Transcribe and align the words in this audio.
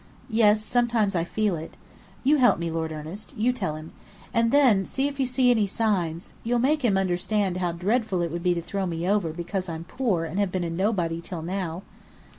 "Yes 0.31 0.63
sometimes 0.65 1.15
I 1.15 1.23
feel 1.23 1.55
it. 1.55 1.75
You 2.23 2.37
help 2.37 2.57
me, 2.57 2.71
Lord 2.71 2.91
Ernest. 2.91 3.35
You 3.37 3.53
tell 3.53 3.75
him. 3.75 3.91
And 4.33 4.49
then, 4.51 4.87
if 4.97 5.19
you 5.19 5.27
see 5.27 5.51
any 5.51 5.67
signs 5.67 6.33
you'll 6.43 6.57
make 6.57 6.83
him 6.83 6.97
understand 6.97 7.57
how 7.57 7.71
dreadful 7.73 8.23
it 8.23 8.31
would 8.31 8.41
be 8.41 8.55
to 8.55 8.63
throw 8.63 8.87
me 8.87 9.07
over 9.07 9.31
because 9.31 9.69
I'm 9.69 9.83
poor 9.83 10.25
and 10.25 10.39
have 10.39 10.51
been 10.51 10.63
a 10.63 10.71
nobody 10.71 11.21
till 11.21 11.43
now?" 11.43 11.83